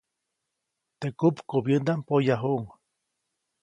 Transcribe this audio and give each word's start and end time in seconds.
Teʼ 0.99 1.11
kupkubyändaʼm 1.19 2.01
poyajuʼuŋ. 2.07 2.63